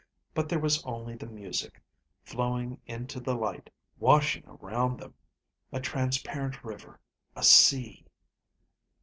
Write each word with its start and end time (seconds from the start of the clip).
But 0.33 0.49
there 0.49 0.57
was 0.57 0.83
only 0.83 1.15
the 1.15 1.27
music, 1.29 1.79
flowing 2.23 2.81
into 2.87 3.19
the 3.19 3.35
light, 3.35 3.69
washing 3.99 4.43
around 4.47 4.99
them, 4.99 5.13
a 5.71 5.79
transparent 5.79 6.63
river, 6.63 6.99
a 7.35 7.43
sea. 7.43 8.07